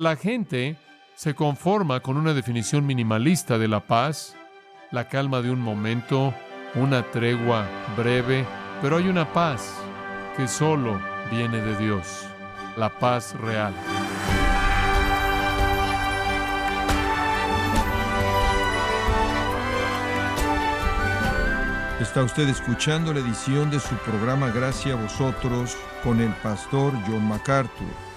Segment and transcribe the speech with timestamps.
[0.00, 0.76] La gente
[1.16, 4.36] se conforma con una definición minimalista de la paz,
[4.92, 6.32] la calma de un momento,
[6.76, 8.46] una tregua breve,
[8.80, 9.74] pero hay una paz
[10.36, 11.00] que solo
[11.32, 12.28] viene de Dios,
[12.76, 13.74] la paz real.
[22.00, 27.26] Está usted escuchando la edición de su programa Gracias a vosotros con el pastor John
[27.26, 28.07] MacArthur.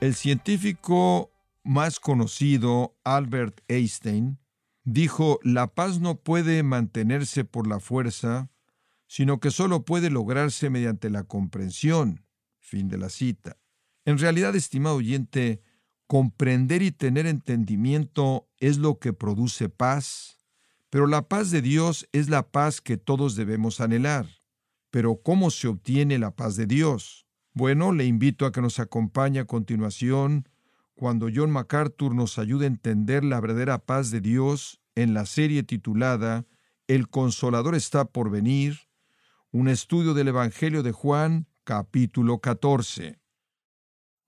[0.00, 1.30] El científico
[1.62, 4.38] más conocido, Albert Einstein,
[4.84, 8.50] dijo, la paz no puede mantenerse por la fuerza,
[9.06, 12.24] sino que solo puede lograrse mediante la comprensión.
[12.58, 13.58] Fin de la cita.
[14.04, 15.62] En realidad, estimado oyente,
[16.06, 20.40] comprender y tener entendimiento es lo que produce paz
[20.90, 24.26] pero la paz de Dios es la paz que todos debemos anhelar.
[24.90, 27.26] Pero ¿cómo se obtiene la paz de Dios?
[27.52, 30.48] Bueno, le invito a que nos acompañe a continuación
[30.94, 35.62] cuando John MacArthur nos ayude a entender la verdadera paz de Dios en la serie
[35.62, 36.46] titulada
[36.86, 38.78] El Consolador está por venir,
[39.50, 43.18] un estudio del Evangelio de Juan, capítulo 14.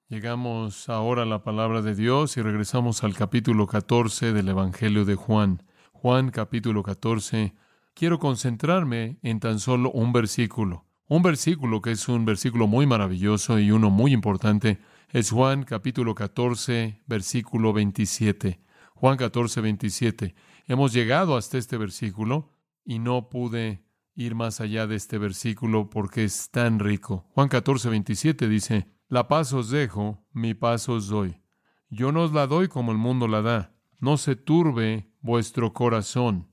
[0.09, 5.15] Llegamos ahora a la palabra de Dios y regresamos al capítulo 14 del Evangelio de
[5.15, 5.63] Juan.
[5.93, 7.55] Juan capítulo 14,
[7.95, 10.87] quiero concentrarme en tan solo un versículo.
[11.13, 14.79] Un versículo que es un versículo muy maravilloso y uno muy importante
[15.11, 18.59] es Juan capítulo 14, versículo 27.
[18.95, 20.35] Juan 14, 27.
[20.69, 26.25] Hemos llegado hasta este versículo y no pude ir más allá de este versículo porque
[26.25, 27.27] es tan rico.
[27.35, 31.43] Juan 14, 27 dice, La paz os dejo, mi paz os doy.
[31.91, 33.75] Yo no os la doy como el mundo la da.
[34.01, 36.49] No se turbe vuestro corazón,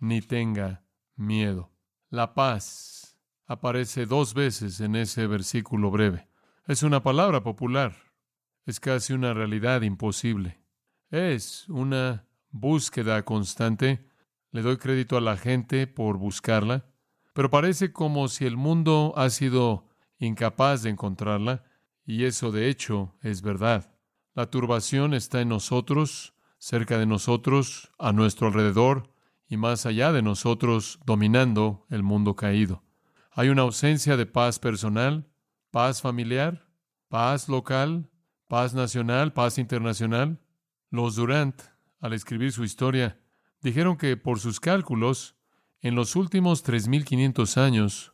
[0.00, 0.84] ni tenga
[1.16, 1.72] miedo.
[2.10, 3.01] La paz
[3.46, 6.28] aparece dos veces en ese versículo breve.
[6.66, 7.94] Es una palabra popular,
[8.64, 10.60] es casi una realidad imposible.
[11.10, 14.08] Es una búsqueda constante.
[14.50, 16.86] Le doy crédito a la gente por buscarla,
[17.32, 21.64] pero parece como si el mundo ha sido incapaz de encontrarla,
[22.04, 23.94] y eso de hecho es verdad.
[24.34, 29.12] La turbación está en nosotros, cerca de nosotros, a nuestro alrededor
[29.48, 32.82] y más allá de nosotros, dominando el mundo caído.
[33.34, 35.26] Hay una ausencia de paz personal,
[35.70, 36.68] paz familiar,
[37.08, 38.10] paz local,
[38.46, 40.38] paz nacional, paz internacional.
[40.90, 41.58] Los Durant,
[42.00, 43.18] al escribir su historia,
[43.62, 45.34] dijeron que por sus cálculos,
[45.80, 48.12] en los últimos 3.500 años,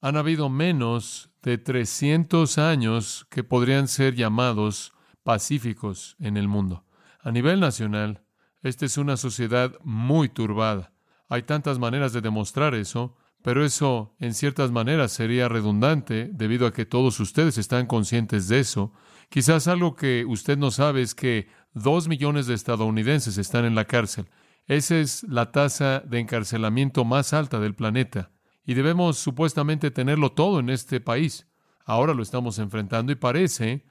[0.00, 6.86] han habido menos de 300 años que podrían ser llamados pacíficos en el mundo.
[7.20, 8.24] A nivel nacional,
[8.62, 10.94] esta es una sociedad muy turbada.
[11.28, 16.72] Hay tantas maneras de demostrar eso, pero eso en ciertas maneras sería redundante debido a
[16.72, 18.94] que todos ustedes están conscientes de eso.
[19.28, 23.84] Quizás algo que usted no sabe es que dos millones de estadounidenses están en la
[23.84, 24.30] cárcel.
[24.64, 28.30] Esa es la tasa de encarcelamiento más alta del planeta.
[28.64, 31.46] Y debemos supuestamente tenerlo todo en este país.
[31.84, 33.84] Ahora lo estamos enfrentando y parece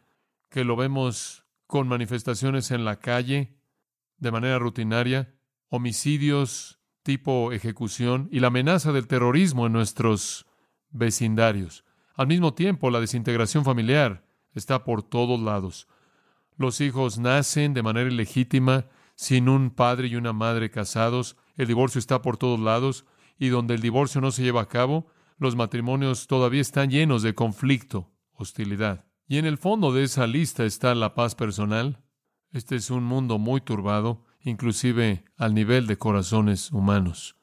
[0.49, 3.55] que lo vemos con manifestaciones en la calle
[4.17, 5.35] de manera rutinaria,
[5.69, 10.45] homicidios tipo ejecución y la amenaza del terrorismo en nuestros
[10.89, 11.83] vecindarios.
[12.15, 15.87] Al mismo tiempo, la desintegración familiar está por todos lados.
[16.57, 21.35] Los hijos nacen de manera ilegítima, sin un padre y una madre casados.
[21.55, 23.05] El divorcio está por todos lados
[23.37, 27.35] y donde el divorcio no se lleva a cabo, los matrimonios todavía están llenos de
[27.35, 29.05] conflicto, hostilidad.
[29.27, 32.03] Y en el fondo de esa lista está la paz personal.
[32.51, 37.35] Este es un mundo muy turbado, inclusive al nivel de corazones humanos.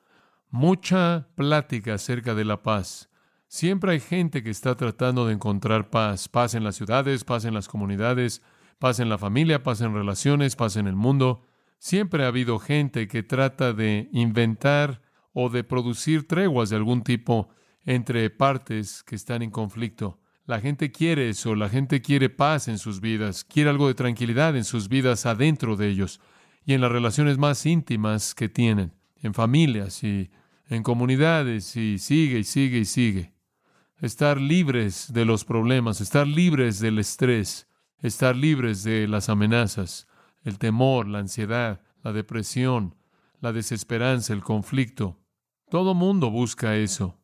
[0.50, 3.08] Mucha plática acerca de la paz.
[3.48, 7.54] Siempre hay gente que está tratando de encontrar paz, paz en las ciudades, paz en
[7.54, 8.42] las comunidades,
[8.78, 11.46] paz en la familia, paz en relaciones, paz en el mundo.
[11.78, 17.48] Siempre ha habido gente que trata de inventar o de producir treguas de algún tipo
[17.84, 20.18] entre partes que están en conflicto.
[20.44, 24.56] La gente quiere eso, la gente quiere paz en sus vidas, quiere algo de tranquilidad
[24.56, 26.20] en sus vidas adentro de ellos
[26.64, 28.92] y en las relaciones más íntimas que tienen,
[29.22, 30.30] en familias y
[30.68, 33.34] en comunidades y sigue y sigue y sigue.
[33.98, 37.68] Estar libres de los problemas, estar libres del estrés,
[37.98, 40.06] estar libres de las amenazas,
[40.42, 42.94] el temor, la ansiedad, la depresión,
[43.40, 45.18] la desesperanza, el conflicto.
[45.70, 47.18] Todo mundo busca eso.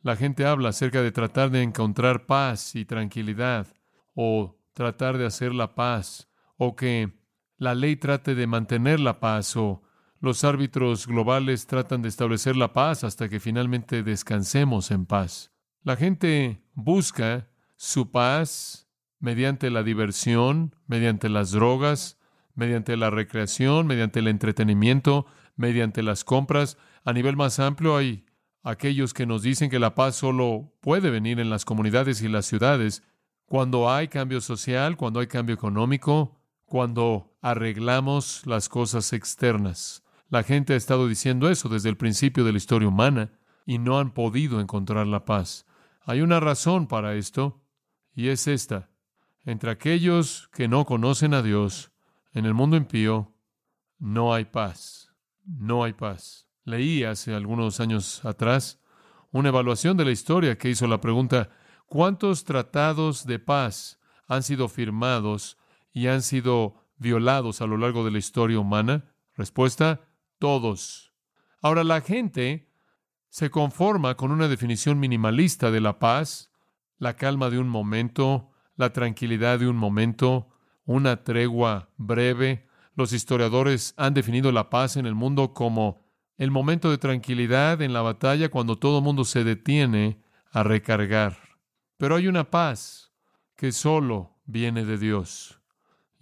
[0.00, 3.66] La gente habla acerca de tratar de encontrar paz y tranquilidad,
[4.14, 7.12] o tratar de hacer la paz, o que
[7.58, 9.82] la ley trate de mantener la paz, o
[10.20, 15.52] los árbitros globales tratan de establecer la paz hasta que finalmente descansemos en paz.
[15.82, 18.88] La gente busca su paz
[19.20, 22.18] mediante la diversión, mediante las drogas,
[22.54, 25.26] mediante la recreación, mediante el entretenimiento,
[25.56, 26.76] mediante las compras.
[27.04, 28.24] A nivel más amplio hay
[28.62, 32.46] aquellos que nos dicen que la paz solo puede venir en las comunidades y las
[32.46, 33.02] ciudades
[33.46, 40.02] cuando hay cambio social, cuando hay cambio económico, cuando arreglamos las cosas externas.
[40.28, 44.00] La gente ha estado diciendo eso desde el principio de la historia humana y no
[44.00, 45.64] han podido encontrar la paz.
[46.02, 47.62] Hay una razón para esto
[48.16, 48.90] y es esta.
[49.44, 51.92] Entre aquellos que no conocen a Dios,
[52.32, 53.32] en el mundo impío,
[54.00, 55.14] no hay paz.
[55.44, 56.48] No hay paz.
[56.64, 58.80] Leí hace algunos años atrás
[59.30, 61.50] una evaluación de la historia que hizo la pregunta,
[61.86, 65.58] ¿cuántos tratados de paz han sido firmados
[65.92, 69.04] y han sido violados a lo largo de la historia humana?
[69.34, 70.00] Respuesta,
[70.38, 71.12] todos.
[71.60, 72.70] Ahora la gente
[73.28, 76.50] se conforma con una definición minimalista de la paz,
[76.98, 80.48] la calma de un momento, la tranquilidad de un momento,
[80.84, 82.66] una tregua breve.
[82.94, 86.06] Los historiadores han definido la paz en el mundo como
[86.38, 91.36] el momento de tranquilidad en la batalla cuando todo mundo se detiene a recargar.
[91.96, 93.12] Pero hay una paz
[93.56, 95.55] que solo viene de Dios.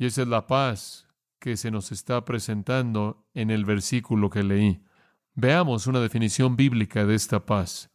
[0.05, 1.09] Y esa es la paz
[1.39, 4.85] que se nos está presentando en el versículo que leí.
[5.33, 7.91] Veamos una definición bíblica de esta paz.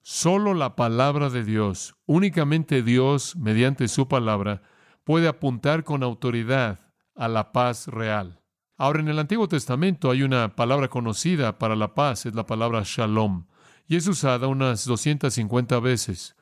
[0.00, 4.62] Solo la palabra de Dios, únicamente Dios, mediante su palabra,
[5.04, 6.80] puede apuntar con autoridad
[7.14, 8.40] a la paz real.
[8.78, 12.84] Ahora, en el Antiguo Testamento hay una palabra conocida para la paz, es la palabra
[12.86, 13.44] shalom,
[13.86, 16.36] y es usada unas 250 veces,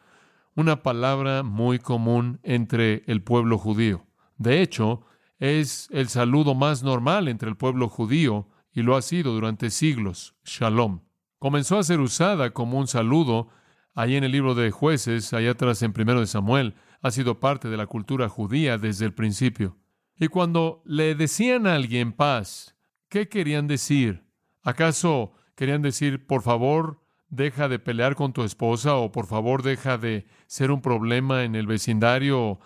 [0.54, 4.07] una palabra muy común entre el pueblo judío.
[4.38, 5.02] De hecho,
[5.38, 10.34] es el saludo más normal entre el pueblo judío y lo ha sido durante siglos,
[10.44, 11.00] shalom.
[11.38, 13.48] Comenzó a ser usada como un saludo
[13.94, 17.68] ahí en el libro de jueces, allá atrás en primero de Samuel, ha sido parte
[17.68, 19.76] de la cultura judía desde el principio.
[20.16, 22.76] Y cuando le decían a alguien paz,
[23.08, 24.24] ¿qué querían decir?
[24.62, 29.98] ¿Acaso querían decir, por favor, deja de pelear con tu esposa o por favor deja
[29.98, 32.58] de ser un problema en el vecindario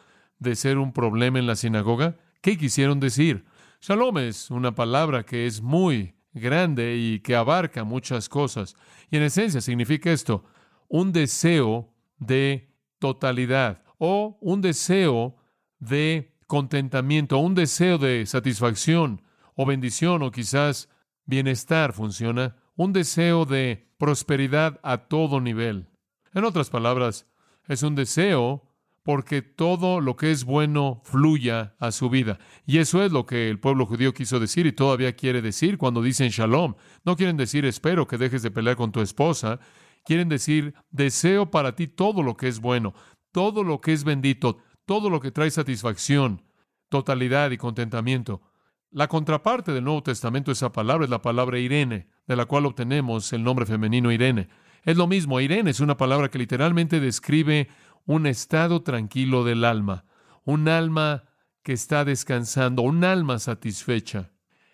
[0.42, 2.16] de ser un problema en la sinagoga?
[2.40, 3.44] ¿Qué quisieron decir?
[3.80, 8.74] Shalom es una palabra que es muy grande y que abarca muchas cosas.
[9.10, 10.44] Y en esencia significa esto,
[10.88, 15.36] un deseo de totalidad o un deseo
[15.78, 19.22] de contentamiento, un deseo de satisfacción
[19.54, 20.88] o bendición o quizás
[21.24, 25.88] bienestar funciona, un deseo de prosperidad a todo nivel.
[26.34, 27.26] En otras palabras,
[27.68, 28.71] es un deseo
[29.02, 32.38] porque todo lo que es bueno fluya a su vida.
[32.66, 36.02] Y eso es lo que el pueblo judío quiso decir y todavía quiere decir cuando
[36.02, 36.74] dicen shalom.
[37.04, 39.58] No quieren decir espero que dejes de pelear con tu esposa.
[40.04, 42.94] Quieren decir deseo para ti todo lo que es bueno,
[43.32, 46.42] todo lo que es bendito, todo lo que trae satisfacción,
[46.88, 48.42] totalidad y contentamiento.
[48.90, 52.66] La contraparte del Nuevo Testamento de esa palabra es la palabra Irene, de la cual
[52.66, 54.48] obtenemos el nombre femenino Irene.
[54.84, 57.68] Es lo mismo, Irene es una palabra que literalmente describe
[58.06, 60.04] un estado tranquilo del alma,
[60.44, 61.24] un alma
[61.62, 64.32] que está descansando, un alma satisfecha.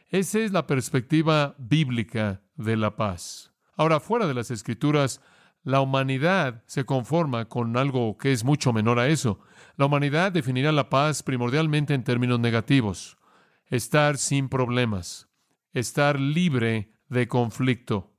[0.09, 3.53] Esa es la perspectiva bíblica de la paz.
[3.77, 5.21] Ahora, fuera de las escrituras,
[5.63, 9.41] la humanidad se conforma con algo que es mucho menor a eso.
[9.77, 13.19] La humanidad definirá la paz primordialmente en términos negativos.
[13.67, 15.29] Estar sin problemas,
[15.75, 18.15] estar libre de conflicto,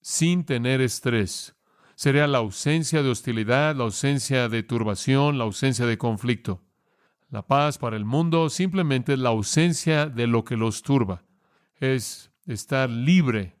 [0.00, 1.54] sin tener estrés.
[2.00, 6.62] Sería la ausencia de hostilidad, la ausencia de turbación, la ausencia de conflicto.
[7.28, 11.24] La paz para el mundo simplemente es la ausencia de lo que los turba.
[11.76, 13.58] Es estar libre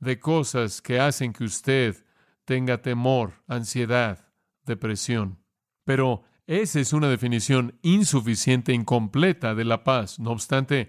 [0.00, 2.02] de cosas que hacen que usted
[2.46, 4.26] tenga temor, ansiedad,
[4.64, 5.44] depresión.
[5.84, 10.18] Pero esa es una definición insuficiente, incompleta de la paz.
[10.18, 10.88] No obstante,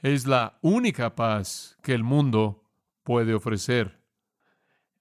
[0.00, 2.62] es la única paz que el mundo
[3.02, 3.95] puede ofrecer.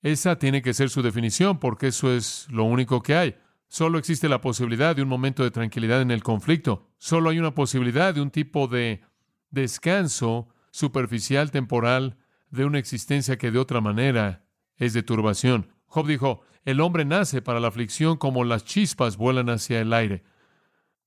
[0.05, 3.37] Esa tiene que ser su definición porque eso es lo único que hay.
[3.67, 6.91] Solo existe la posibilidad de un momento de tranquilidad en el conflicto.
[6.99, 9.01] Solo hay una posibilidad de un tipo de
[9.49, 12.19] descanso superficial, temporal,
[12.51, 14.45] de una existencia que de otra manera
[14.75, 15.73] es de turbación.
[15.87, 20.23] Job dijo, el hombre nace para la aflicción como las chispas vuelan hacia el aire.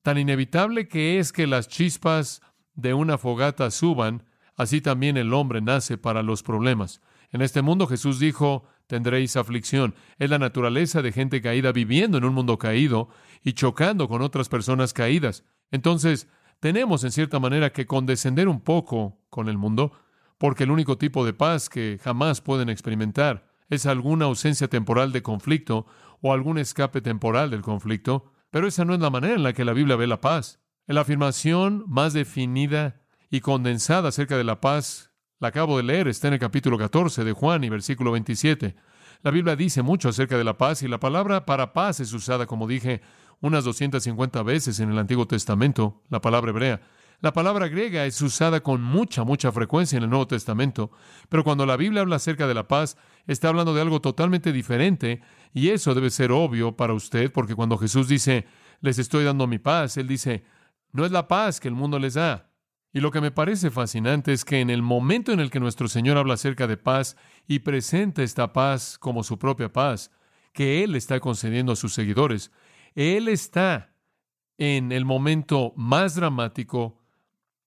[0.02, 2.42] Tan inevitable que es que las chispas
[2.74, 4.24] de una fogata suban,
[4.56, 7.00] así también el hombre nace para los problemas.
[7.30, 9.94] En este mundo Jesús dijo, tendréis aflicción.
[10.18, 13.08] Es la naturaleza de gente caída viviendo en un mundo caído
[13.44, 15.44] y chocando con otras personas caídas.
[15.70, 16.26] Entonces,
[16.58, 19.92] tenemos en cierta manera que condescender un poco con el mundo,
[20.38, 25.22] porque el único tipo de paz que jamás pueden experimentar es alguna ausencia temporal de
[25.22, 25.86] conflicto
[26.20, 28.32] o algún escape temporal del conflicto.
[28.50, 30.60] Pero esa no es la manera en la que la Biblia ve la paz.
[30.86, 35.07] En la afirmación más definida y condensada acerca de la paz,
[35.40, 38.74] la acabo de leer, está en el capítulo 14 de Juan y versículo 27.
[39.22, 42.46] La Biblia dice mucho acerca de la paz y la palabra para paz es usada,
[42.46, 43.02] como dije,
[43.40, 46.80] unas 250 veces en el Antiguo Testamento, la palabra hebrea.
[47.20, 50.92] La palabra griega es usada con mucha, mucha frecuencia en el Nuevo Testamento,
[51.28, 55.20] pero cuando la Biblia habla acerca de la paz, está hablando de algo totalmente diferente,
[55.52, 58.46] y eso debe ser obvio para usted, porque cuando Jesús dice,
[58.80, 60.44] les estoy dando mi paz, Él dice,
[60.92, 62.47] no es la paz que el mundo les da.
[62.92, 65.88] Y lo que me parece fascinante es que en el momento en el que nuestro
[65.88, 67.16] Señor habla acerca de paz
[67.46, 70.10] y presenta esta paz como su propia paz,
[70.52, 72.50] que Él está concediendo a sus seguidores,
[72.94, 73.94] Él está
[74.56, 76.98] en el momento más dramático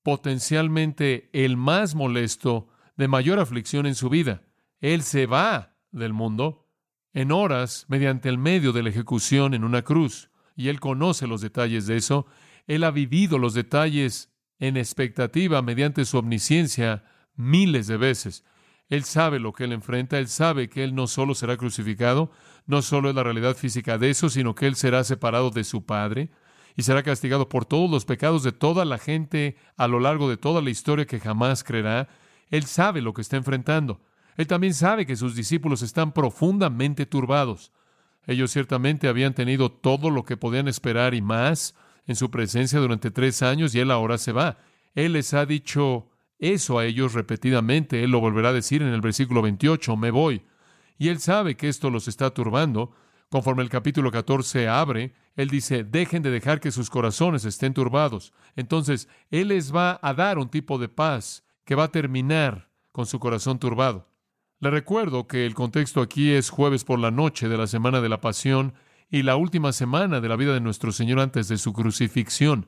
[0.03, 4.43] potencialmente el más molesto, de mayor aflicción en su vida.
[4.79, 6.67] Él se va del mundo
[7.13, 10.29] en horas mediante el medio de la ejecución en una cruz.
[10.55, 12.25] Y él conoce los detalles de eso.
[12.67, 14.30] Él ha vivido los detalles
[14.61, 17.03] en expectativa mediante su omnisciencia
[17.35, 18.45] miles de veces.
[18.89, 22.31] Él sabe lo que él enfrenta, él sabe que él no solo será crucificado,
[22.67, 25.85] no solo es la realidad física de eso, sino que él será separado de su
[25.85, 26.29] Padre,
[26.77, 30.37] y será castigado por todos los pecados de toda la gente a lo largo de
[30.37, 32.07] toda la historia que jamás creerá.
[32.49, 33.99] Él sabe lo que está enfrentando.
[34.37, 37.71] Él también sabe que sus discípulos están profundamente turbados.
[38.27, 41.75] Ellos ciertamente habían tenido todo lo que podían esperar y más
[42.07, 44.57] en su presencia durante tres años y Él ahora se va.
[44.95, 48.03] Él les ha dicho eso a ellos repetidamente.
[48.03, 50.43] Él lo volverá a decir en el versículo 28, me voy.
[50.97, 52.91] Y Él sabe que esto los está turbando.
[53.29, 58.33] Conforme el capítulo 14 abre, él dice, dejen de dejar que sus corazones estén turbados.
[58.55, 63.05] Entonces, Él les va a dar un tipo de paz que va a terminar con
[63.05, 64.09] su corazón turbado.
[64.59, 68.09] Le recuerdo que el contexto aquí es jueves por la noche de la semana de
[68.09, 68.73] la pasión
[69.11, 72.65] y la última semana de la vida de nuestro Señor antes de su crucifixión.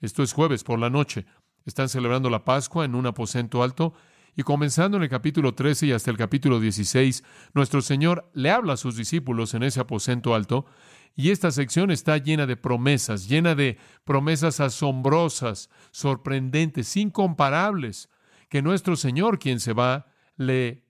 [0.00, 1.24] Esto es jueves por la noche.
[1.64, 3.94] Están celebrando la Pascua en un aposento alto
[4.34, 7.22] y comenzando en el capítulo 13 y hasta el capítulo 16,
[7.54, 10.66] nuestro Señor le habla a sus discípulos en ese aposento alto
[11.14, 18.08] y esta sección está llena de promesas, llena de promesas asombrosas, sorprendentes, incomparables,
[18.48, 20.06] que nuestro Señor, quien se va,
[20.36, 20.84] le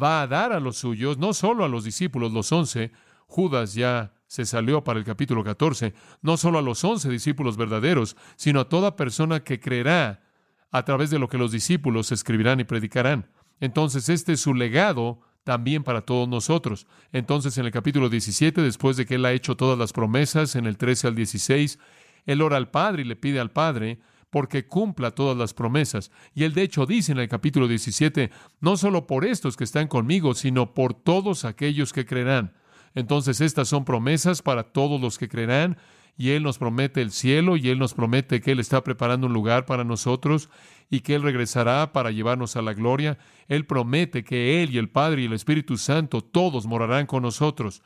[0.00, 2.92] va a dar a los suyos, no solo a los discípulos, los once,
[3.26, 8.16] Judas ya se salió para el capítulo 14, no solo a los once discípulos verdaderos,
[8.36, 10.22] sino a toda persona que creerá
[10.70, 13.28] a través de lo que los discípulos escribirán y predicarán.
[13.58, 16.86] Entonces, este es su legado también para todos nosotros.
[17.10, 20.66] Entonces, en el capítulo 17, después de que Él ha hecho todas las promesas, en
[20.66, 21.80] el 13 al 16,
[22.24, 23.98] Él ora al Padre y le pide al Padre
[24.30, 26.12] porque cumpla todas las promesas.
[26.36, 29.88] Y Él de hecho dice en el capítulo 17, no solo por estos que están
[29.88, 32.54] conmigo, sino por todos aquellos que creerán.
[32.94, 35.78] Entonces, estas son promesas para todos los que creerán
[36.16, 39.32] y Él nos promete el cielo y Él nos promete que Él está preparando un
[39.32, 40.50] lugar para nosotros
[40.90, 43.16] y que Él regresará para llevarnos a la gloria.
[43.48, 47.82] Él promete que Él y el Padre y el Espíritu Santo todos morarán con nosotros.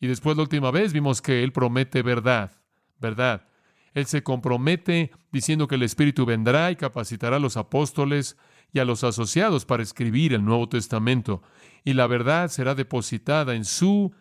[0.00, 2.52] Y después la última vez vimos que Él promete verdad,
[2.98, 3.46] verdad.
[3.94, 8.36] Él se compromete diciendo que el Espíritu vendrá y capacitará a los apóstoles
[8.72, 11.40] y a los asociados para escribir el Nuevo Testamento.
[11.84, 14.12] Y la verdad será depositada en su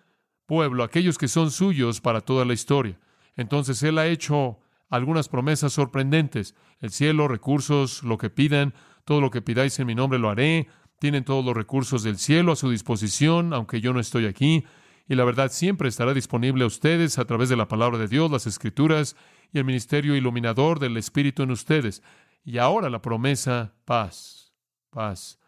[0.45, 2.99] pueblo, aquellos que son suyos para toda la historia.
[3.35, 4.59] Entonces Él ha hecho
[4.89, 6.55] algunas promesas sorprendentes.
[6.79, 8.73] El cielo, recursos, lo que pidan,
[9.03, 10.67] todo lo que pidáis en mi nombre lo haré.
[10.99, 14.65] Tienen todos los recursos del cielo a su disposición, aunque yo no estoy aquí.
[15.07, 18.31] Y la verdad siempre estará disponible a ustedes a través de la palabra de Dios,
[18.31, 19.15] las escrituras
[19.51, 22.01] y el ministerio iluminador del Espíritu en ustedes.
[22.43, 24.53] Y ahora la promesa, paz,
[24.89, 25.39] paz.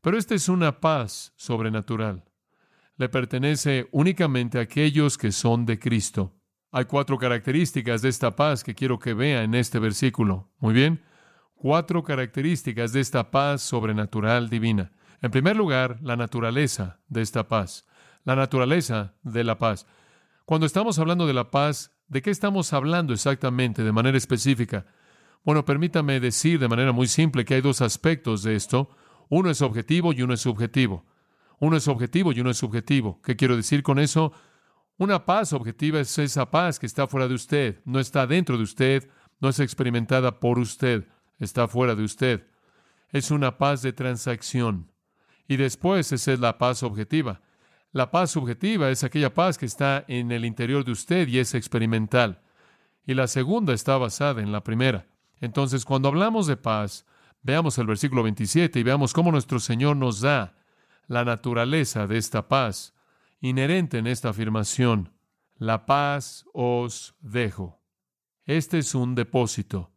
[0.00, 2.24] Pero esta es una paz sobrenatural.
[3.02, 6.36] Le pertenece únicamente a aquellos que son de Cristo.
[6.70, 10.52] Hay cuatro características de esta paz que quiero que vea en este versículo.
[10.60, 11.02] Muy bien.
[11.56, 14.92] Cuatro características de esta paz sobrenatural divina.
[15.20, 17.88] En primer lugar, la naturaleza de esta paz.
[18.22, 19.84] La naturaleza de la paz.
[20.44, 24.86] Cuando estamos hablando de la paz, ¿de qué estamos hablando exactamente de manera específica?
[25.42, 28.90] Bueno, permítame decir de manera muy simple que hay dos aspectos de esto.
[29.28, 31.04] Uno es objetivo y uno es subjetivo.
[31.62, 33.20] Uno es objetivo y uno es subjetivo.
[33.22, 34.32] ¿Qué quiero decir con eso?
[34.98, 38.64] Una paz objetiva es esa paz que está fuera de usted, no está dentro de
[38.64, 41.06] usted, no es experimentada por usted,
[41.38, 42.48] está fuera de usted.
[43.10, 44.90] Es una paz de transacción.
[45.46, 47.42] Y después esa es la paz objetiva.
[47.92, 51.54] La paz subjetiva es aquella paz que está en el interior de usted y es
[51.54, 52.42] experimental.
[53.06, 55.06] Y la segunda está basada en la primera.
[55.40, 57.06] Entonces, cuando hablamos de paz,
[57.40, 60.56] veamos el versículo 27 y veamos cómo nuestro Señor nos da
[61.06, 62.94] la naturaleza de esta paz
[63.40, 65.12] inherente en esta afirmación,
[65.56, 67.80] la paz os dejo.
[68.44, 69.92] Este es un depósito.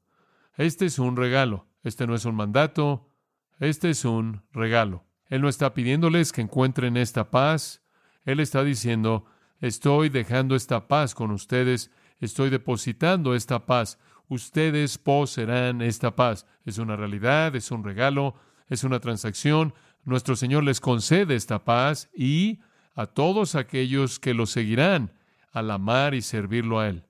[0.56, 1.68] Este es un regalo.
[1.84, 3.12] Este no es un mandato.
[3.60, 5.06] Este es un regalo.
[5.28, 7.84] Él no está pidiéndoles que encuentren esta paz.
[8.26, 9.26] Él está diciendo,
[9.60, 11.92] estoy dejando esta paz con ustedes.
[12.20, 14.00] Estoy depositando esta paz.
[14.28, 16.46] Ustedes poseerán esta paz.
[16.66, 18.36] Es una realidad, es un regalo,
[18.68, 19.74] es una transacción.
[20.06, 22.60] Nuestro Señor les concede esta paz y
[22.94, 25.12] a todos aquellos que lo seguirán
[25.52, 27.06] al amar y servirlo a Él.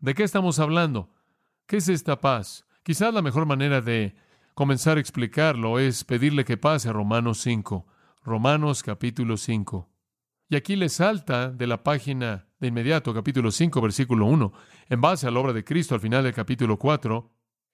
[0.00, 1.10] ¿De qué estamos hablando?
[1.66, 2.66] ¿Qué es esta paz?
[2.82, 4.14] Quizás la mejor manera de
[4.54, 7.86] comenzar a explicarlo es pedirle que pase a Romanos 5.
[8.22, 9.88] Romanos capítulo 5.
[10.50, 14.52] Y aquí le salta de la página de inmediato, capítulo 5, versículo 1,
[14.90, 17.30] en base a la obra de Cristo al final del capítulo 4,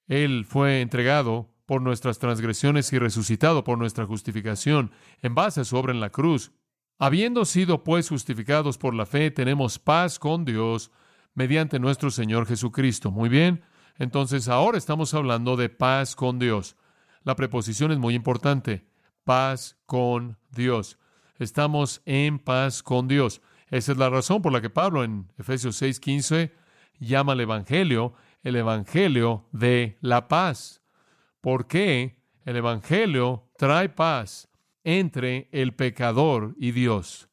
[0.06, 4.90] Él fue entregado por nuestras transgresiones y resucitado por nuestra justificación,
[5.20, 6.52] en base a su obra en la cruz.
[6.98, 10.90] Habiendo sido pues justificados por la fe, tenemos paz con Dios
[11.34, 13.10] mediante nuestro Señor Jesucristo.
[13.10, 13.62] Muy bien,
[13.96, 16.76] entonces ahora estamos hablando de paz con Dios.
[17.24, 18.86] La preposición es muy importante.
[19.24, 20.98] Paz con Dios.
[21.38, 23.40] Estamos en paz con Dios.
[23.70, 26.52] Esa es la razón por la que Pablo en Efesios 6:15
[26.98, 30.81] llama al Evangelio el Evangelio de la paz.
[31.42, 32.16] ¿Por qué?
[32.44, 34.48] El Evangelio trae paz
[34.84, 37.28] entre el pecador y Dios.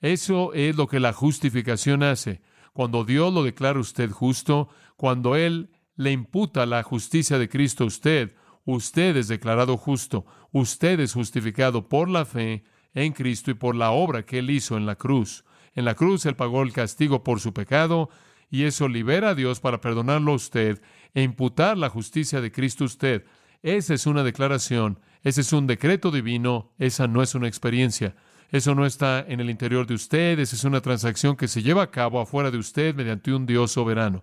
[0.00, 2.42] Eso es lo que la justificación hace.
[2.72, 7.86] Cuando Dios lo declara usted justo, cuando Él le imputa la justicia de Cristo a
[7.86, 8.34] usted,
[8.64, 13.92] usted es declarado justo, usted es justificado por la fe en Cristo y por la
[13.92, 15.44] obra que Él hizo en la cruz.
[15.74, 18.10] En la cruz Él pagó el castigo por su pecado
[18.50, 20.82] y eso libera a Dios para perdonarlo a usted
[21.14, 23.24] e imputar la justicia de Cristo a usted.
[23.64, 28.14] Esa es una declaración, ese es un decreto divino, esa no es una experiencia.
[28.50, 31.84] Eso no está en el interior de usted, esa es una transacción que se lleva
[31.84, 34.22] a cabo afuera de usted mediante un Dios soberano.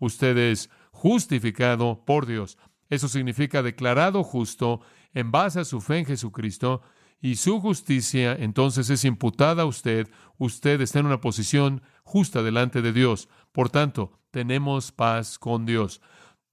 [0.00, 2.58] Usted es justificado por Dios.
[2.90, 4.82] Eso significa declarado justo
[5.14, 6.82] en base a su fe en Jesucristo
[7.22, 12.82] y su justicia entonces es imputada a usted, usted está en una posición justa delante
[12.82, 13.30] de Dios.
[13.50, 16.02] Por tanto, tenemos paz con Dios.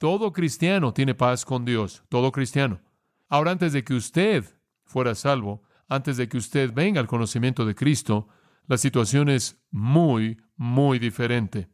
[0.02, 2.82] Todo cristiano tiene paz con Dios, todo cristiano.
[3.30, 4.44] Ahora, antes de que usted
[4.84, 8.28] fuera salvo, antes de que usted venga al conocimiento de Cristo,
[8.66, 11.70] la situación es muy, muy diferente.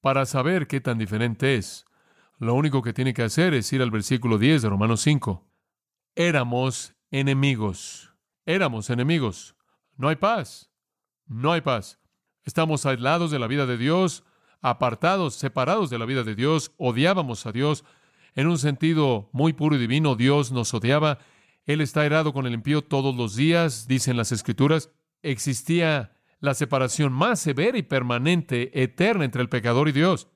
[0.00, 1.84] Para saber qué tan diferente es,
[2.38, 5.44] lo único que tiene que hacer es ir al versículo 10 de Romanos 5.
[6.14, 8.14] Éramos enemigos
[8.46, 9.56] Éramos enemigos.
[9.96, 10.70] No hay paz.
[11.26, 11.98] No hay paz.
[12.44, 14.22] Estamos aislados de la vida de Dios,
[14.60, 17.84] apartados, separados de la vida de Dios, odiábamos a Dios.
[18.34, 21.18] En un sentido muy puro y divino, Dios nos odiaba.
[21.64, 24.90] Él está airado con el impío todos los días, dicen las Escrituras.
[25.22, 30.28] Existía la separación más severa y permanente, eterna entre el pecador y Dios.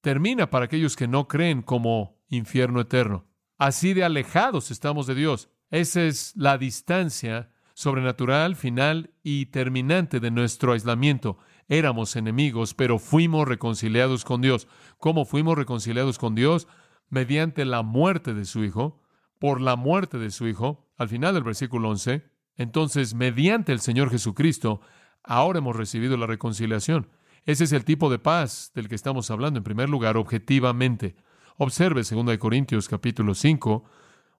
[0.00, 3.26] Termina para aquellos que no creen como infierno eterno.
[3.58, 5.48] Así de alejados estamos de Dios.
[5.70, 11.38] Esa es la distancia sobrenatural, final y terminante de nuestro aislamiento.
[11.72, 14.68] Éramos enemigos, pero fuimos reconciliados con Dios.
[14.98, 16.68] ¿Cómo fuimos reconciliados con Dios?
[17.08, 19.00] Mediante la muerte de su Hijo,
[19.38, 22.30] por la muerte de su Hijo, al final del versículo 11.
[22.56, 24.82] Entonces, mediante el Señor Jesucristo,
[25.24, 27.08] ahora hemos recibido la reconciliación.
[27.46, 31.16] Ese es el tipo de paz del que estamos hablando en primer lugar, objetivamente.
[31.56, 33.82] Observe 2 Corintios capítulo 5,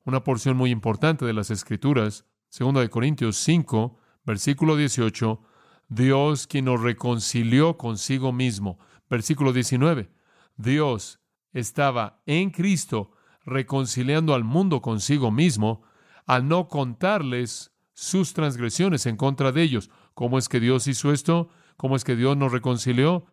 [0.03, 5.41] una porción muy importante de las Escrituras, 2 de Corintios 5, versículo 18,
[5.89, 8.79] Dios quien nos reconcilió consigo mismo.
[9.09, 10.09] Versículo 19,
[10.57, 11.19] Dios
[11.51, 13.11] estaba en Cristo
[13.45, 15.83] reconciliando al mundo consigo mismo
[16.25, 19.89] al no contarles sus transgresiones en contra de ellos.
[20.13, 21.49] ¿Cómo es que Dios hizo esto?
[21.77, 23.25] ¿Cómo es que Dios nos reconcilió?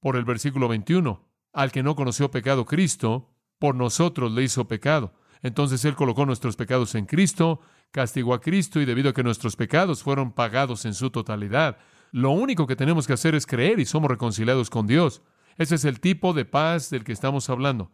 [0.00, 1.28] Por el versículo 21.
[1.52, 5.12] Al que no conoció pecado Cristo, por nosotros le hizo pecado.
[5.42, 9.56] Entonces Él colocó nuestros pecados en Cristo, castigó a Cristo y debido a que nuestros
[9.56, 11.78] pecados fueron pagados en su totalidad,
[12.12, 15.22] lo único que tenemos que hacer es creer y somos reconciliados con Dios.
[15.56, 17.92] Ese es el tipo de paz del que estamos hablando.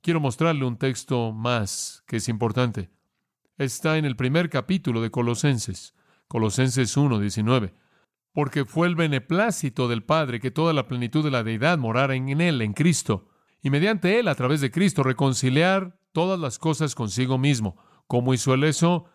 [0.00, 2.90] Quiero mostrarle un texto más que es importante.
[3.56, 5.94] Está en el primer capítulo de Colosenses,
[6.28, 7.74] Colosenses 1, 19.
[8.32, 12.40] Porque fue el beneplácito del Padre que toda la plenitud de la deidad morara en
[12.40, 13.28] Él, en Cristo,
[13.62, 17.76] y mediante Él, a través de Cristo, reconciliar todas las cosas consigo mismo.
[18.06, 19.06] ¿Cómo hizo él eso?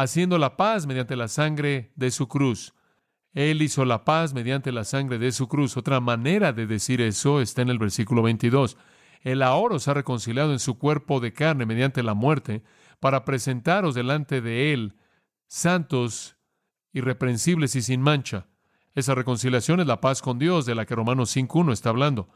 [0.00, 2.72] Haciendo la paz mediante la sangre de su cruz.
[3.34, 5.76] Él hizo la paz mediante la sangre de su cruz.
[5.76, 8.76] Otra manera de decir eso está en el versículo 22.
[9.22, 12.62] Él ahora os ha reconciliado en su cuerpo de carne mediante la muerte,
[13.00, 14.94] para presentaros delante de Él
[15.48, 16.36] santos,
[16.92, 18.46] irreprensibles y sin mancha.
[18.94, 22.28] Esa reconciliación es la paz con Dios de la que Romanos 5.1 está hablando.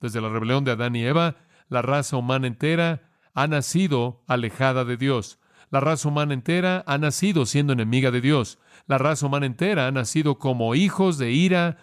[0.00, 4.96] Desde la rebelión de Adán y Eva, la raza humana entera ha nacido alejada de
[4.96, 5.39] Dios.
[5.70, 8.58] La raza humana entera ha nacido siendo enemiga de Dios.
[8.86, 11.78] La raza humana entera ha nacido como hijos de ira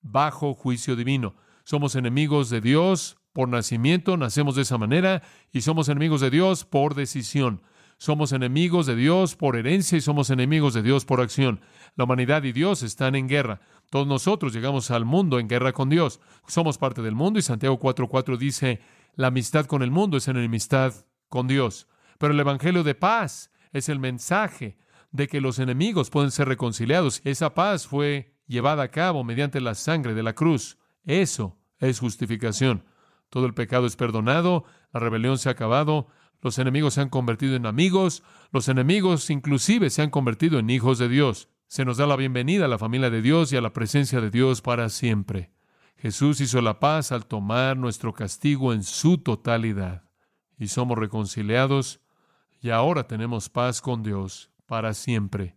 [0.00, 1.34] bajo juicio divino.
[1.64, 5.22] Somos enemigos de Dios por nacimiento, nacemos de esa manera,
[5.52, 7.60] y somos enemigos de Dios por decisión.
[7.98, 11.60] Somos enemigos de Dios por herencia y somos enemigos de Dios por acción.
[11.94, 13.60] La humanidad y Dios están en guerra.
[13.90, 16.20] Todos nosotros llegamos al mundo en guerra con Dios.
[16.46, 18.80] Somos parte del mundo y Santiago 4:4 dice,
[19.14, 20.92] la amistad con el mundo es enemistad
[21.28, 21.88] con Dios.
[22.18, 24.78] Pero el Evangelio de paz es el mensaje
[25.10, 27.20] de que los enemigos pueden ser reconciliados.
[27.24, 30.78] Esa paz fue llevada a cabo mediante la sangre de la cruz.
[31.04, 32.84] Eso es justificación.
[33.30, 36.08] Todo el pecado es perdonado, la rebelión se ha acabado,
[36.40, 40.98] los enemigos se han convertido en amigos, los enemigos inclusive se han convertido en hijos
[40.98, 41.48] de Dios.
[41.66, 44.30] Se nos da la bienvenida a la familia de Dios y a la presencia de
[44.30, 45.50] Dios para siempre.
[45.96, 50.04] Jesús hizo la paz al tomar nuestro castigo en su totalidad.
[50.58, 52.00] Y somos reconciliados
[52.66, 55.56] y ahora tenemos paz con Dios para siempre.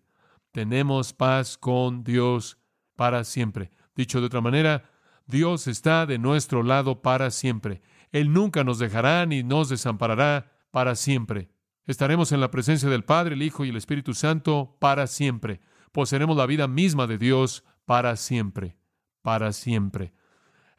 [0.52, 2.60] Tenemos paz con Dios
[2.96, 3.72] para siempre.
[3.96, 4.92] Dicho de otra manera,
[5.26, 7.82] Dios está de nuestro lado para siempre.
[8.12, 11.50] Él nunca nos dejará ni nos desamparará para siempre.
[11.88, 15.62] Estaremos en la presencia del Padre, el Hijo y el Espíritu Santo para siempre.
[15.92, 18.78] Poseeremos la vida misma de Dios para siempre,
[19.24, 20.14] para siempre.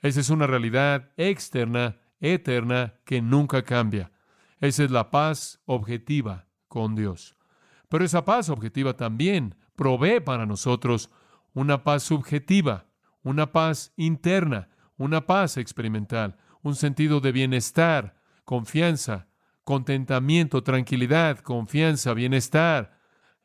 [0.01, 4.13] Esa es una realidad externa, eterna, que nunca cambia.
[4.61, 7.37] Esa es la paz objetiva con Dios.
[7.89, 11.11] Pero esa paz objetiva también provee para nosotros
[11.55, 12.87] una paz subjetiva,
[13.23, 19.29] una paz interna, una paz experimental, un sentido de bienestar, confianza,
[19.65, 22.99] contentamiento, tranquilidad, confianza, bienestar.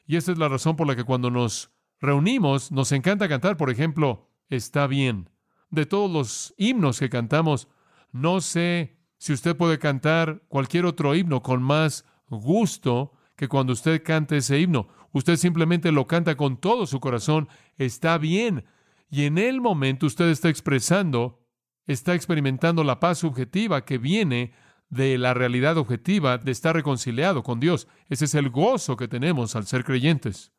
[0.05, 3.69] Y esa es la razón por la que cuando nos reunimos nos encanta cantar, por
[3.69, 5.29] ejemplo, está bien.
[5.69, 7.67] De todos los himnos que cantamos,
[8.11, 14.03] no sé si usted puede cantar cualquier otro himno con más gusto que cuando usted
[14.03, 14.87] cante ese himno.
[15.11, 17.47] Usted simplemente lo canta con todo su corazón,
[17.77, 18.65] está bien.
[19.09, 21.45] Y en el momento usted está expresando,
[21.87, 24.53] está experimentando la paz subjetiva que viene
[24.89, 27.87] de la realidad objetiva de estar reconciliado con Dios.
[28.09, 30.53] Ese es el gozo que tenemos al ser creyentes.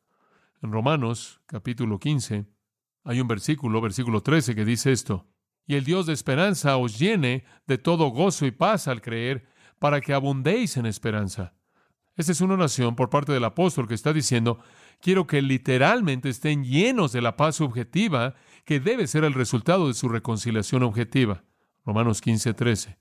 [0.61, 2.45] En Romanos capítulo 15
[3.03, 5.27] hay un versículo, versículo 13, que dice esto.
[5.67, 9.45] Y el Dios de esperanza os llene de todo gozo y paz al creer,
[9.79, 11.53] para que abundéis en esperanza.
[12.15, 14.59] Esta es una oración por parte del apóstol que está diciendo,
[15.01, 18.33] quiero que literalmente estén llenos de la paz subjetiva
[18.65, 21.43] que debe ser el resultado de su reconciliación objetiva.
[21.85, 22.97] Romanos 15, 13.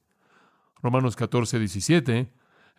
[0.83, 2.31] Romanos 14, 17.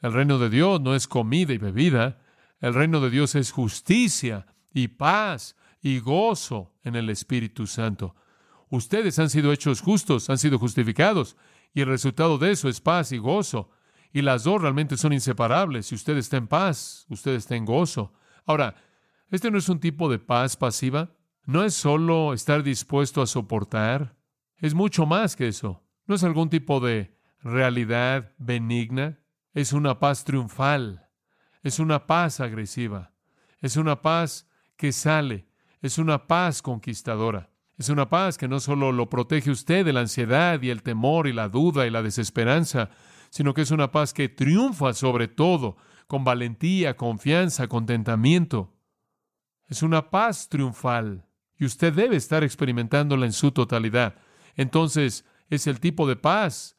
[0.04, 2.20] El reino de Dios no es comida y bebida.
[2.60, 8.16] El reino de Dios es justicia y paz y gozo en el Espíritu Santo.
[8.70, 11.38] Ustedes han sido hechos justos, han sido justificados,
[11.74, 13.70] y el resultado de eso es paz y gozo.
[14.12, 15.88] Y las dos realmente son inseparables.
[15.88, 18.14] Si usted está en paz, usted está en gozo.
[18.46, 18.76] Ahora,
[19.30, 21.12] este no es un tipo de paz pasiva.
[21.46, 24.16] No es solo estar dispuesto a soportar.
[24.58, 25.84] Es mucho más que eso.
[26.06, 29.20] No es algún tipo de realidad benigna.
[29.54, 31.10] Es una paz triunfal.
[31.62, 33.14] Es una paz agresiva.
[33.60, 35.48] Es una paz que sale.
[35.82, 37.50] Es una paz conquistadora.
[37.78, 41.28] Es una paz que no solo lo protege usted de la ansiedad y el temor
[41.28, 42.90] y la duda y la desesperanza,
[43.30, 48.74] sino que es una paz que triunfa sobre todo, con valentía, confianza, contentamiento.
[49.68, 54.16] Es una paz triunfal y usted debe estar experimentándola en su totalidad.
[54.56, 56.78] Entonces, es el tipo de paz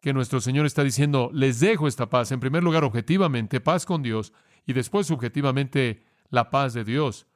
[0.00, 2.32] que nuestro Señor está diciendo, les dejo esta paz.
[2.32, 4.32] En primer lugar, objetivamente, paz con Dios
[4.66, 7.26] y después, subjetivamente, la paz de Dios,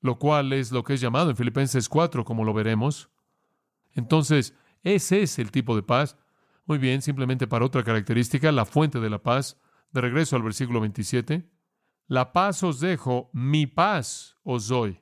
[0.00, 3.10] lo cual es lo que es llamado en Filipenses 4, como lo veremos.
[3.92, 6.16] Entonces, ese es el tipo de paz.
[6.66, 9.60] Muy bien, simplemente para otra característica, la fuente de la paz.
[9.90, 11.48] De regreso al versículo 27.
[12.06, 15.00] La paz os dejo, mi paz os doy.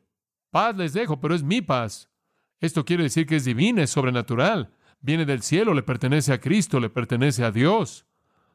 [0.50, 2.10] Paz les dejo, pero es mi paz.
[2.60, 4.72] Esto quiere decir que es divina, es sobrenatural.
[5.00, 8.06] Viene del cielo, le pertenece a Cristo, le pertenece a Dios.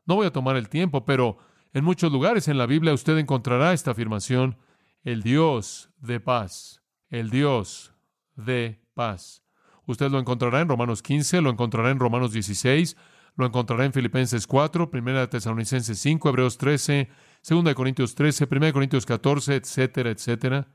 [0.06, 1.38] No voy a tomar el tiempo, pero
[1.74, 4.58] en muchos lugares en la Biblia usted encontrará esta afirmación,
[5.04, 7.94] el Dios de paz, el Dios
[8.36, 9.44] de paz.
[9.86, 12.96] Usted lo encontrará en Romanos 15, lo encontrará en Romanos 16,
[13.36, 17.10] lo encontrará en Filipenses 4, 1 Tesalonicenses 5, Hebreos 13,
[17.50, 20.68] 2 Corintios 13, 1 Corintios 14, etcétera, etcétera.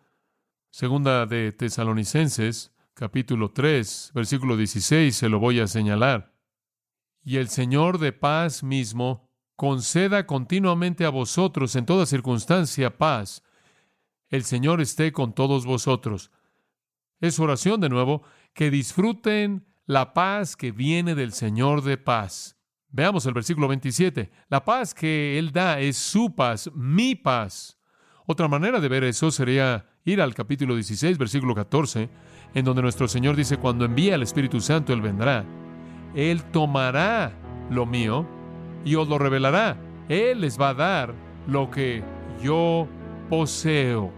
[0.71, 6.35] Segunda de Tesalonicenses, capítulo 3, versículo 16, se lo voy a señalar.
[7.23, 13.43] Y el Señor de paz mismo conceda continuamente a vosotros en toda circunstancia paz.
[14.29, 16.31] El Señor esté con todos vosotros.
[17.21, 22.57] Es oración de nuevo, que disfruten la paz que viene del Señor de paz.
[22.89, 24.31] Veamos el versículo 27.
[24.49, 27.79] La paz que Él da es su paz, mi paz.
[28.27, 32.09] Otra manera de ver eso sería ir al capítulo 16, versículo 14,
[32.55, 35.45] en donde nuestro Señor dice, cuando envíe al Espíritu Santo, Él vendrá.
[36.15, 37.33] Él tomará
[37.71, 38.27] lo mío
[38.85, 39.77] y os lo revelará.
[40.09, 41.15] Él les va a dar
[41.47, 42.03] lo que
[42.43, 42.89] yo
[43.29, 44.13] poseo.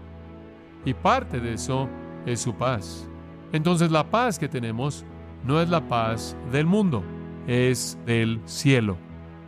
[0.85, 1.89] Y parte de eso
[2.25, 3.07] es su paz.
[3.51, 5.05] Entonces la paz que tenemos
[5.43, 7.03] no es la paz del mundo,
[7.47, 8.97] es del cielo.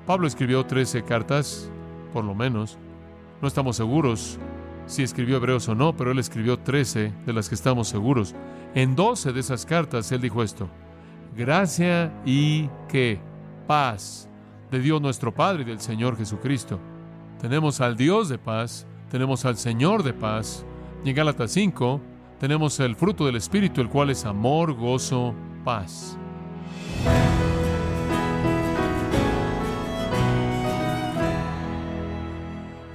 [0.06, 1.69] Pablo escribió 13 cartas,
[2.13, 2.78] por lo menos.
[3.41, 4.39] No estamos seguros
[4.86, 8.36] si escribió Hebreos o no, pero él escribió 13 de las que estamos seguros.
[8.76, 10.69] En 12 de esas cartas él dijo esto,
[11.36, 13.19] gracia y que
[13.67, 14.30] paz
[14.69, 16.80] de Dios nuestro Padre y del Señor Jesucristo.
[17.39, 20.65] Tenemos al Dios de paz, tenemos al Señor de paz.
[21.04, 22.02] Y en Gálatas 5
[22.39, 26.17] tenemos el fruto del Espíritu, el cual es amor, gozo, paz.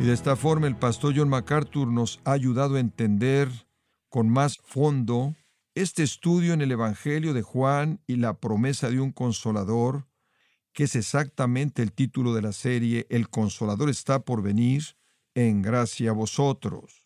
[0.01, 3.51] Y de esta forma el pastor John MacArthur nos ha ayudado a entender
[4.09, 5.35] con más fondo
[5.75, 10.07] este estudio en el Evangelio de Juan y la promesa de un consolador,
[10.73, 14.97] que es exactamente el título de la serie El consolador está por venir,
[15.37, 17.05] en gracia a vosotros.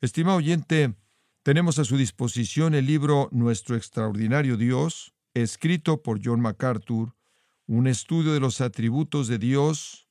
[0.00, 0.94] Estimado oyente,
[1.42, 7.14] tenemos a su disposición el libro Nuestro extraordinario Dios, escrito por John MacArthur,
[7.66, 10.08] un estudio de los atributos de Dios,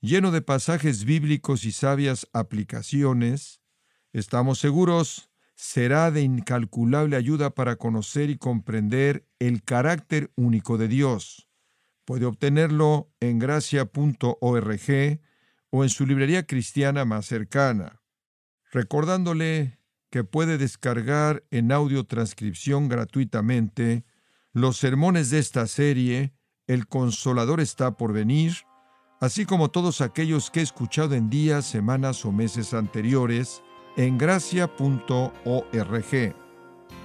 [0.00, 3.60] lleno de pasajes bíblicos y sabias aplicaciones.
[4.12, 11.46] Estamos seguros será de incalculable ayuda para conocer y comprender el carácter único de Dios.
[12.06, 14.80] Puede obtenerlo en gracia.org
[15.70, 18.00] o en su librería cristiana más cercana.
[18.72, 19.78] Recordándole
[20.10, 24.04] que puede descargar en audio transcripción gratuitamente
[24.52, 26.34] los sermones de esta serie,
[26.66, 28.54] El Consolador está por venir,
[29.20, 33.62] así como todos aquellos que he escuchado en días, semanas o meses anteriores,
[33.96, 35.30] en gracia.org.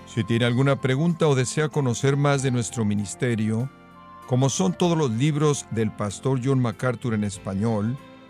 [0.07, 3.69] Si tiene alguna pregunta o desea conocer más de nuestro ministerio,
[4.27, 7.97] como son todos los libros del pastor John MacArthur en español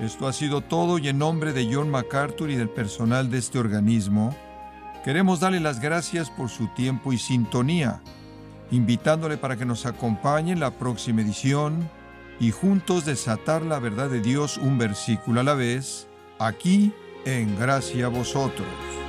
[0.00, 3.58] Esto ha sido todo y en nombre de John MacArthur y del personal de este
[3.58, 4.36] organismo,
[5.04, 8.02] queremos darle las gracias por su tiempo y sintonía,
[8.70, 11.88] invitándole para que nos acompañe en la próxima edición
[12.38, 16.92] y juntos desatar la verdad de Dios un versículo a la vez, aquí
[17.24, 19.05] en Gracia a Vosotros.